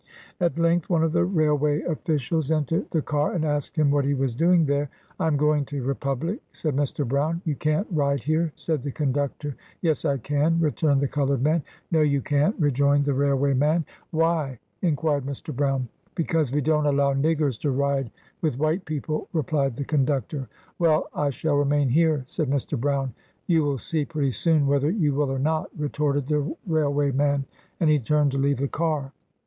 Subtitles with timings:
[0.39, 4.15] At length, one of the railway officials entered the car, and asked him what he
[4.15, 4.89] was doing there.
[5.19, 7.07] "I am going to Republic," said Mr.
[7.07, 7.43] Brown.
[7.45, 11.61] "You can't ride here," said the conductor." Yes I can," returned the colored man.
[11.91, 13.85] "No you can't," rejoined the rail way man.
[14.09, 15.55] "Why?" inquired Mr.
[15.55, 15.87] Brown.
[16.15, 18.09] "Be cause we don't allow niggers to ride
[18.41, 20.47] with white peo ple," replied the conductor.
[20.79, 22.75] "Well, I shall remain here," said Mr.
[22.75, 23.13] Brown.
[23.45, 27.45] "You will see, pretty soon, whether you will or not," retorted the railway man,
[27.79, 29.13] as he turned to leave the car.